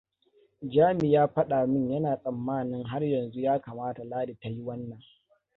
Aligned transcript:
Jami 0.61 1.13
ya 1.13 1.27
fada 1.27 1.67
min 1.67 1.91
yana 1.91 2.17
tsammanin 2.17 2.83
har 2.85 3.03
yanzu 3.03 3.39
ya 3.39 3.59
kamata 3.61 4.03
Ladi 4.03 4.35
ta 4.39 4.49
yi 4.49 4.61
wannan. 4.61 5.01